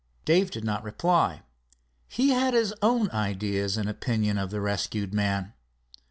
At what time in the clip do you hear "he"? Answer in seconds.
2.07-2.29